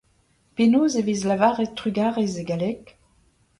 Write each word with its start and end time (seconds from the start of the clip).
Penaos 0.55 0.93
e 0.99 1.01
vez 1.07 1.21
lavaret 1.29 1.71
trugarez 1.77 2.33
e 2.41 2.43
galleg? 2.49 2.83